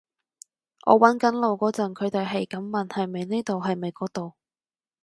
[0.87, 4.33] 我搵緊路嗰陣，佢哋喺咁問係咪呢度係咪嗰度